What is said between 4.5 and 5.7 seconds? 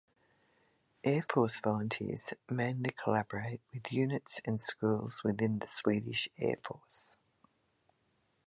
schools within the